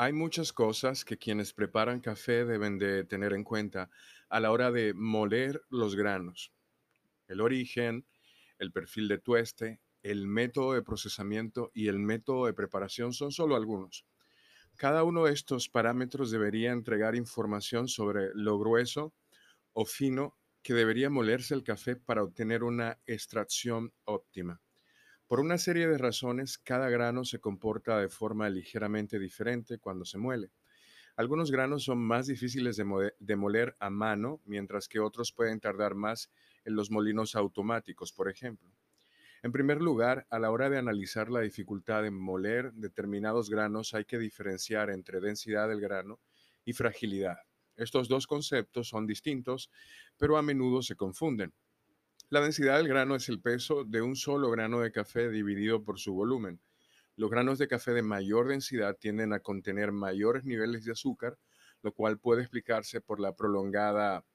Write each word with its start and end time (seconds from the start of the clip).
Hay 0.00 0.12
muchas 0.12 0.52
cosas 0.52 1.04
que 1.04 1.18
quienes 1.18 1.52
preparan 1.52 1.98
café 1.98 2.44
deben 2.44 2.78
de 2.78 3.02
tener 3.02 3.32
en 3.32 3.42
cuenta 3.42 3.90
a 4.28 4.38
la 4.38 4.52
hora 4.52 4.70
de 4.70 4.94
moler 4.94 5.60
los 5.70 5.96
granos. 5.96 6.52
El 7.26 7.40
origen, 7.40 8.06
el 8.60 8.70
perfil 8.70 9.08
de 9.08 9.18
tueste, 9.18 9.80
el 10.04 10.28
método 10.28 10.74
de 10.74 10.84
procesamiento 10.84 11.72
y 11.74 11.88
el 11.88 11.98
método 11.98 12.46
de 12.46 12.54
preparación 12.54 13.12
son 13.12 13.32
solo 13.32 13.56
algunos. 13.56 14.06
Cada 14.76 15.02
uno 15.02 15.24
de 15.24 15.32
estos 15.32 15.68
parámetros 15.68 16.30
debería 16.30 16.70
entregar 16.70 17.16
información 17.16 17.88
sobre 17.88 18.30
lo 18.34 18.56
grueso 18.56 19.14
o 19.72 19.84
fino 19.84 20.38
que 20.62 20.74
debería 20.74 21.10
molerse 21.10 21.54
el 21.54 21.64
café 21.64 21.96
para 21.96 22.22
obtener 22.22 22.62
una 22.62 23.00
extracción 23.04 23.92
óptima. 24.04 24.60
Por 25.28 25.40
una 25.40 25.58
serie 25.58 25.86
de 25.86 25.98
razones, 25.98 26.56
cada 26.56 26.88
grano 26.88 27.22
se 27.22 27.38
comporta 27.38 28.00
de 28.00 28.08
forma 28.08 28.48
ligeramente 28.48 29.18
diferente 29.18 29.78
cuando 29.78 30.06
se 30.06 30.16
muele. 30.16 30.52
Algunos 31.16 31.50
granos 31.50 31.84
son 31.84 31.98
más 31.98 32.28
difíciles 32.28 32.78
de, 32.78 33.36
moler 33.36 33.76
a 33.78 33.90
mano, 33.90 34.40
mientras 34.46 34.88
que 34.88 35.00
otros 35.00 35.32
pueden 35.32 35.60
tardar 35.60 35.94
más 35.94 36.30
en 36.64 36.76
los 36.76 36.90
molinos 36.90 37.36
automáticos, 37.36 38.10
por 38.10 38.30
ejemplo. 38.30 38.72
En 39.42 39.52
primer 39.52 39.82
lugar, 39.82 40.26
a 40.30 40.38
la 40.38 40.50
hora 40.50 40.70
de 40.70 40.78
analizar 40.78 41.28
la 41.28 41.40
dificultad 41.40 42.04
de 42.04 42.10
moler 42.10 42.72
determinados 42.72 43.50
granos 43.50 43.92
hay 43.92 44.06
que 44.06 44.16
diferenciar 44.16 44.88
entre 44.88 45.20
densidad 45.20 45.68
del 45.68 45.82
grano 45.82 46.20
y 46.64 46.72
fragilidad. 46.72 47.36
Estos 47.76 48.08
dos 48.08 48.26
conceptos 48.26 48.88
son 48.88 49.06
distintos, 49.06 49.70
pero 50.16 50.38
a 50.38 50.42
menudo 50.42 50.80
se 50.80 50.96
confunden. 50.96 51.52
La 52.30 52.42
densidad 52.42 52.76
del 52.76 52.88
grano 52.88 53.14
es 53.14 53.30
el 53.30 53.40
peso 53.40 53.84
de 53.84 54.02
un 54.02 54.14
solo 54.14 54.50
grano 54.50 54.80
de 54.80 54.92
café 54.92 55.30
dividido 55.30 55.82
por 55.82 55.98
su 55.98 56.12
volumen. 56.12 56.60
Los 57.16 57.30
granos 57.30 57.58
de 57.58 57.68
café 57.68 57.92
de 57.94 58.02
mayor 58.02 58.48
densidad 58.48 58.98
tienden 58.98 59.32
a 59.32 59.40
contener 59.40 59.92
mayores 59.92 60.44
niveles 60.44 60.84
de 60.84 60.92
azúcar, 60.92 61.38
lo 61.80 61.92
cual 61.94 62.18
puede 62.18 62.42
explicarse 62.42 63.00
por 63.00 63.18
la 63.18 63.34
prolongada 63.34 64.26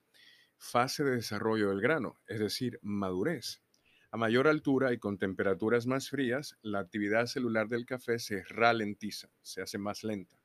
fase 0.58 1.04
de 1.04 1.18
desarrollo 1.18 1.70
del 1.70 1.82
grano, 1.82 2.20
es 2.26 2.40
decir, 2.40 2.80
madurez. 2.82 3.62
A 4.10 4.18
mayor 4.18 4.48
altura 4.48 4.92
y 4.92 4.98
con 4.98 5.20
temperaturas 5.20 5.86
más 5.86 6.10
frías, 6.10 6.58
la 6.64 6.80
actividad 6.80 7.28
celular 7.28 7.68
del 7.68 7.86
café 7.86 8.18
se 8.18 8.44
ralentiza, 8.46 9.30
se 9.44 9.62
hace 9.62 9.78
más 9.78 10.04
lenta, 10.04 10.40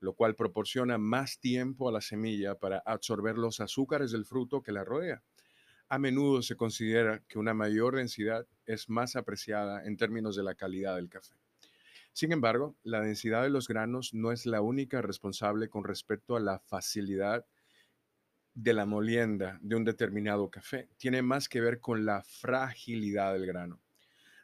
lo 0.00 0.14
cual 0.14 0.34
proporciona 0.34 0.96
más 0.96 1.38
tiempo 1.38 1.86
a 1.86 1.92
la 1.92 2.00
semilla 2.00 2.54
para 2.54 2.78
absorber 2.78 3.36
los 3.36 3.60
azúcares 3.60 4.10
del 4.10 4.24
fruto 4.24 4.62
que 4.62 4.72
la 4.72 4.84
rodea 4.84 5.22
a 5.88 5.98
menudo 5.98 6.42
se 6.42 6.56
considera 6.56 7.22
que 7.28 7.38
una 7.38 7.54
mayor 7.54 7.96
densidad 7.96 8.46
es 8.66 8.88
más 8.90 9.16
apreciada 9.16 9.84
en 9.86 9.96
términos 9.96 10.36
de 10.36 10.42
la 10.42 10.54
calidad 10.54 10.96
del 10.96 11.08
café. 11.08 11.34
Sin 12.12 12.32
embargo, 12.32 12.76
la 12.82 13.00
densidad 13.00 13.42
de 13.42 13.50
los 13.50 13.68
granos 13.68 14.12
no 14.12 14.32
es 14.32 14.44
la 14.44 14.60
única 14.60 15.00
responsable 15.00 15.68
con 15.68 15.84
respecto 15.84 16.36
a 16.36 16.40
la 16.40 16.58
facilidad 16.58 17.46
de 18.54 18.74
la 18.74 18.86
molienda 18.86 19.58
de 19.62 19.76
un 19.76 19.84
determinado 19.84 20.50
café. 20.50 20.88
Tiene 20.96 21.22
más 21.22 21.48
que 21.48 21.60
ver 21.60 21.80
con 21.80 22.04
la 22.04 22.22
fragilidad 22.22 23.32
del 23.32 23.46
grano. 23.46 23.80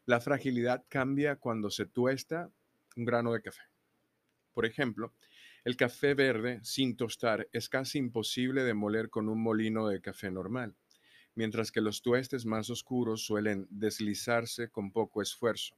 La 0.06 0.20
fragilidad 0.20 0.84
cambia 0.88 1.36
cuando 1.36 1.70
se 1.70 1.84
tuesta 1.84 2.50
un 2.96 3.04
grano 3.04 3.32
de 3.32 3.42
café. 3.42 3.62
Por 4.52 4.66
ejemplo, 4.66 5.12
el 5.64 5.76
café 5.76 6.14
verde 6.14 6.60
sin 6.62 6.96
tostar 6.96 7.48
es 7.52 7.68
casi 7.68 7.98
imposible 7.98 8.62
de 8.62 8.74
moler 8.74 9.10
con 9.10 9.28
un 9.28 9.42
molino 9.42 9.88
de 9.88 10.00
café 10.00 10.30
normal 10.30 10.76
mientras 11.34 11.72
que 11.72 11.80
los 11.80 12.02
tuestes 12.02 12.46
más 12.46 12.70
oscuros 12.70 13.24
suelen 13.24 13.66
deslizarse 13.70 14.70
con 14.70 14.92
poco 14.92 15.22
esfuerzo. 15.22 15.76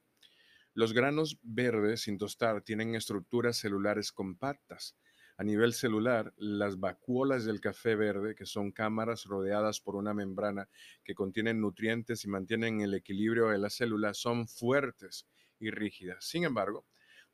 Los 0.73 0.93
granos 0.93 1.39
verdes 1.41 2.01
sin 2.01 2.17
tostar 2.17 2.61
tienen 2.61 2.93
estructuras 2.93 3.57
celulares 3.57 4.11
compactas. 4.11 4.95
A 5.39 5.43
nivel 5.43 5.73
celular, 5.73 6.33
las 6.37 6.79
vacuolas 6.79 7.45
del 7.45 7.61
café 7.61 7.95
verde, 7.95 8.35
que 8.35 8.45
son 8.45 8.71
cámaras 8.71 9.25
rodeadas 9.25 9.79
por 9.79 9.95
una 9.95 10.13
membrana 10.13 10.67
que 11.03 11.15
contienen 11.15 11.61
nutrientes 11.61 12.25
y 12.25 12.27
mantienen 12.27 12.81
el 12.81 12.93
equilibrio 12.93 13.49
de 13.49 13.57
la 13.57 13.69
célula, 13.69 14.13
son 14.13 14.47
fuertes 14.47 15.27
y 15.59 15.71
rígidas. 15.71 16.25
Sin 16.25 16.43
embargo, 16.43 16.85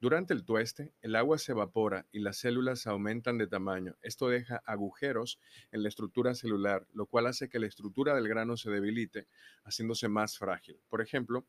durante 0.04 0.34
el 0.34 0.44
tueste, 0.44 0.92
el 1.00 1.16
agua 1.16 1.38
se 1.38 1.54
evapora 1.54 2.06
y 2.12 2.20
las 2.20 2.36
células 2.36 2.88
aumentan 2.88 3.38
de 3.38 3.48
tamaño. 3.48 3.96
Esto 4.02 4.28
deja 4.28 4.62
agujeros 4.66 5.40
en 5.72 5.82
la 5.82 5.88
estructura 5.88 6.36
celular, 6.36 6.86
lo 6.92 7.06
cual 7.06 7.26
hace 7.26 7.48
que 7.48 7.58
la 7.58 7.68
estructura 7.68 8.14
del 8.14 8.28
grano 8.28 8.58
se 8.58 8.70
debilite, 8.70 9.30
haciéndose 9.64 10.10
más 10.10 10.38
frágil. 10.38 10.78
Por 10.90 11.00
ejemplo, 11.00 11.46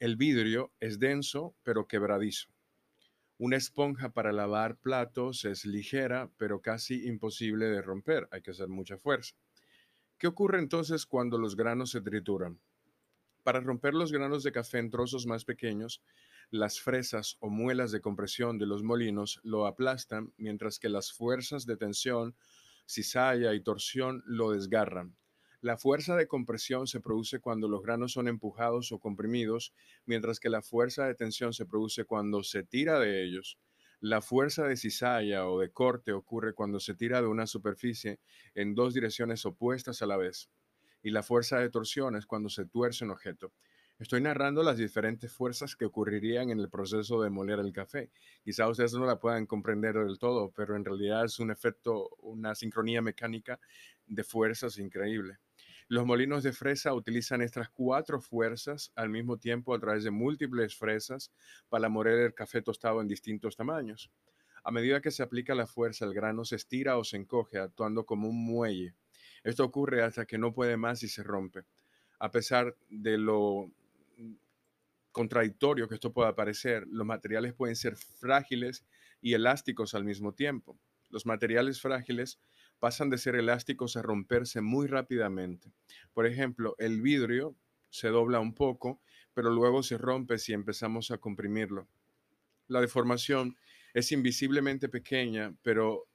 el 0.00 0.16
vidrio 0.16 0.72
es 0.80 0.98
denso 0.98 1.54
pero 1.62 1.86
quebradizo. 1.86 2.48
Una 3.38 3.56
esponja 3.56 4.08
para 4.08 4.32
lavar 4.32 4.78
platos 4.78 5.44
es 5.44 5.64
ligera 5.64 6.28
pero 6.38 6.60
casi 6.60 7.06
imposible 7.06 7.66
de 7.66 7.82
romper. 7.82 8.26
Hay 8.32 8.42
que 8.42 8.50
hacer 8.50 8.66
mucha 8.66 8.98
fuerza. 8.98 9.36
¿Qué 10.18 10.26
ocurre 10.26 10.58
entonces 10.58 11.06
cuando 11.06 11.38
los 11.38 11.54
granos 11.54 11.92
se 11.92 12.00
trituran? 12.00 12.58
Para 13.42 13.60
romper 13.60 13.94
los 13.94 14.12
granos 14.12 14.44
de 14.44 14.52
café 14.52 14.78
en 14.78 14.90
trozos 14.90 15.26
más 15.26 15.44
pequeños, 15.44 16.02
las 16.50 16.80
fresas 16.80 17.36
o 17.40 17.50
muelas 17.50 17.90
de 17.90 18.00
compresión 18.00 18.58
de 18.58 18.66
los 18.66 18.82
molinos 18.84 19.40
lo 19.42 19.66
aplastan, 19.66 20.32
mientras 20.36 20.78
que 20.78 20.88
las 20.88 21.12
fuerzas 21.12 21.66
de 21.66 21.76
tensión, 21.76 22.36
cizalla 22.86 23.54
y 23.54 23.60
torsión 23.60 24.22
lo 24.26 24.52
desgarran. 24.52 25.16
La 25.60 25.76
fuerza 25.76 26.16
de 26.16 26.26
compresión 26.26 26.86
se 26.86 27.00
produce 27.00 27.40
cuando 27.40 27.68
los 27.68 27.82
granos 27.82 28.12
son 28.12 28.28
empujados 28.28 28.92
o 28.92 28.98
comprimidos, 28.98 29.72
mientras 30.06 30.40
que 30.40 30.50
la 30.50 30.62
fuerza 30.62 31.06
de 31.06 31.14
tensión 31.14 31.52
se 31.52 31.66
produce 31.66 32.04
cuando 32.04 32.42
se 32.42 32.62
tira 32.64 32.98
de 32.98 33.24
ellos. 33.24 33.58
La 34.00 34.20
fuerza 34.20 34.66
de 34.66 34.76
cizalla 34.76 35.48
o 35.48 35.60
de 35.60 35.70
corte 35.70 36.12
ocurre 36.12 36.54
cuando 36.54 36.80
se 36.80 36.94
tira 36.94 37.20
de 37.20 37.28
una 37.28 37.46
superficie 37.46 38.18
en 38.54 38.74
dos 38.74 38.94
direcciones 38.94 39.46
opuestas 39.46 40.02
a 40.02 40.06
la 40.06 40.16
vez. 40.16 40.50
Y 41.02 41.10
la 41.10 41.22
fuerza 41.22 41.58
de 41.58 41.70
torsión 41.70 42.16
es 42.16 42.26
cuando 42.26 42.48
se 42.48 42.64
tuerce 42.66 43.04
un 43.04 43.10
objeto. 43.10 43.52
Estoy 43.98 44.20
narrando 44.20 44.62
las 44.62 44.78
diferentes 44.78 45.32
fuerzas 45.32 45.76
que 45.76 45.84
ocurrirían 45.84 46.50
en 46.50 46.58
el 46.58 46.68
proceso 46.68 47.22
de 47.22 47.30
moler 47.30 47.60
el 47.60 47.72
café. 47.72 48.10
Quizá 48.42 48.68
ustedes 48.68 48.94
no 48.94 49.06
la 49.06 49.20
puedan 49.20 49.46
comprender 49.46 49.94
del 49.94 50.18
todo, 50.18 50.50
pero 50.50 50.74
en 50.74 50.84
realidad 50.84 51.24
es 51.24 51.38
un 51.38 51.50
efecto, 51.52 52.08
una 52.18 52.54
sincronía 52.54 53.00
mecánica 53.00 53.60
de 54.06 54.24
fuerzas 54.24 54.78
increíble. 54.78 55.38
Los 55.88 56.06
molinos 56.06 56.42
de 56.42 56.52
fresa 56.52 56.94
utilizan 56.94 57.42
estas 57.42 57.68
cuatro 57.68 58.20
fuerzas 58.20 58.90
al 58.96 59.08
mismo 59.08 59.38
tiempo 59.38 59.74
a 59.74 59.78
través 59.78 60.04
de 60.04 60.10
múltiples 60.10 60.74
fresas 60.74 61.30
para 61.68 61.88
moler 61.88 62.18
el 62.18 62.34
café 62.34 62.62
tostado 62.62 63.00
en 63.00 63.08
distintos 63.08 63.56
tamaños. 63.56 64.10
A 64.64 64.70
medida 64.70 65.00
que 65.00 65.10
se 65.10 65.22
aplica 65.22 65.54
la 65.54 65.66
fuerza, 65.66 66.04
el 66.06 66.14
grano 66.14 66.44
se 66.44 66.56
estira 66.56 66.96
o 66.96 67.04
se 67.04 67.18
encoge, 67.18 67.58
actuando 67.58 68.06
como 68.06 68.28
un 68.28 68.44
muelle. 68.44 68.94
Esto 69.44 69.64
ocurre 69.64 70.02
hasta 70.02 70.26
que 70.26 70.38
no 70.38 70.52
puede 70.52 70.76
más 70.76 71.02
y 71.02 71.08
se 71.08 71.22
rompe. 71.22 71.64
A 72.18 72.30
pesar 72.30 72.76
de 72.88 73.18
lo 73.18 73.70
contradictorio 75.10 75.88
que 75.88 75.94
esto 75.94 76.12
pueda 76.12 76.34
parecer, 76.34 76.86
los 76.88 77.06
materiales 77.06 77.52
pueden 77.52 77.76
ser 77.76 77.96
frágiles 77.96 78.84
y 79.20 79.34
elásticos 79.34 79.94
al 79.94 80.04
mismo 80.04 80.32
tiempo. 80.32 80.78
Los 81.10 81.26
materiales 81.26 81.80
frágiles 81.80 82.40
pasan 82.78 83.10
de 83.10 83.18
ser 83.18 83.36
elásticos 83.36 83.96
a 83.96 84.02
romperse 84.02 84.60
muy 84.60 84.86
rápidamente. 84.86 85.70
Por 86.14 86.26
ejemplo, 86.26 86.74
el 86.78 87.02
vidrio 87.02 87.54
se 87.90 88.08
dobla 88.08 88.40
un 88.40 88.54
poco, 88.54 89.00
pero 89.34 89.50
luego 89.50 89.82
se 89.82 89.98
rompe 89.98 90.38
si 90.38 90.52
empezamos 90.52 91.10
a 91.10 91.18
comprimirlo. 91.18 91.86
La 92.68 92.80
deformación 92.80 93.56
es 93.92 94.10
invisiblemente 94.12 94.88
pequeña, 94.88 95.54
pero 95.62 96.06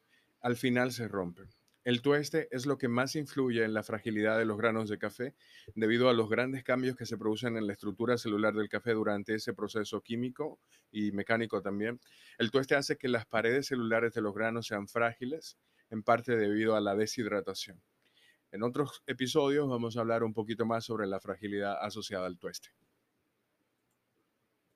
al 0.42 0.56
final 0.56 0.92
se 0.92 1.08
rompe. 1.08 1.44
El 1.88 2.02
tueste 2.02 2.50
es 2.52 2.66
lo 2.66 2.78
que 2.78 2.90
más 2.90 3.16
influye 3.16 3.64
en 3.64 3.74
la 3.74 3.82
fragilidad 3.82 4.38
de 4.38 4.44
los 4.44 4.58
granos 4.58 4.90
de 4.90 4.98
café 4.98 5.36
debido 5.74 6.10
a 6.10 6.14
los 6.14 6.28
grandes 6.28 6.66
cambios 6.66 6.98
que 6.98 7.06
se 7.06 7.18
producen 7.18 7.56
en 7.56 7.66
la 7.66 7.72
estructura 7.72 8.18
celular 8.18 8.54
del 8.54 8.68
café 8.68 8.92
durante 8.92 9.36
ese 9.36 9.54
proceso 9.54 10.02
químico 10.02 10.60
y 10.92 11.14
mecánico 11.14 11.62
también. 11.62 12.02
El 12.40 12.52
tueste 12.52 12.76
hace 12.76 12.98
que 12.98 13.08
las 13.08 13.26
paredes 13.26 13.68
celulares 13.68 14.12
de 14.12 14.20
los 14.20 14.36
granos 14.36 14.68
sean 14.68 14.90
frágiles, 14.90 15.58
en 15.90 16.04
parte 16.04 16.36
debido 16.36 16.76
a 16.76 16.82
la 16.82 16.94
deshidratación. 16.94 17.82
En 18.52 18.64
otros 18.64 19.02
episodios 19.08 19.70
vamos 19.70 19.96
a 19.96 20.02
hablar 20.02 20.26
un 20.26 20.34
poquito 20.34 20.66
más 20.66 20.84
sobre 20.84 21.08
la 21.08 21.22
fragilidad 21.22 21.78
asociada 21.82 22.28
al 22.28 22.38
tueste. 22.38 22.72